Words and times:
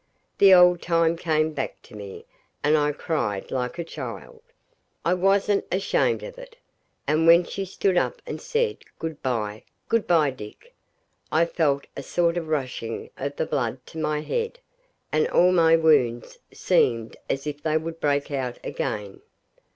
The 0.39 0.51
old 0.51 0.81
time 0.81 1.15
came 1.15 1.51
back 1.53 1.79
to 1.83 1.95
me, 1.95 2.25
and 2.63 2.75
I 2.75 2.91
cried 2.91 3.51
like 3.51 3.77
a 3.77 3.83
child. 3.83 4.41
I 5.05 5.13
wasn't 5.13 5.65
ashamed 5.71 6.23
of 6.23 6.39
it; 6.39 6.55
and 7.05 7.27
when 7.27 7.43
she 7.43 7.65
stood 7.65 7.97
up 7.97 8.19
and 8.25 8.41
said, 8.41 8.77
'Good 8.97 9.21
bye 9.21 9.61
good 9.89 10.07
bye, 10.07 10.31
Dick,' 10.31 10.73
I 11.31 11.45
felt 11.45 11.85
a 11.95 12.01
sort 12.01 12.35
of 12.35 12.47
rushing 12.47 13.11
of 13.15 13.35
the 13.35 13.45
blood 13.45 13.85
to 13.85 13.99
my 13.99 14.21
head, 14.21 14.57
and 15.11 15.27
all 15.27 15.51
my 15.51 15.75
wounds 15.75 16.39
seemed 16.51 17.15
as 17.29 17.45
if 17.45 17.61
they 17.61 17.77
would 17.77 17.99
break 17.99 18.31
out 18.31 18.57
again. 18.63 19.21